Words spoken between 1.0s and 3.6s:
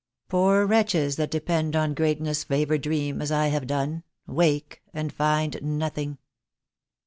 that depend On greatness' favour dream as I